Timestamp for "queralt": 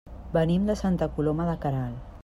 1.67-2.11